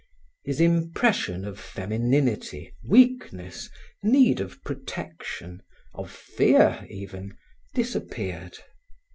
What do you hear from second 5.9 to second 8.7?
of fear even, disappeared.